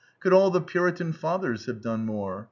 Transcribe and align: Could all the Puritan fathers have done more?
Could 0.19 0.33
all 0.33 0.49
the 0.49 0.61
Puritan 0.61 1.13
fathers 1.13 1.67
have 1.67 1.79
done 1.79 2.07
more? 2.07 2.39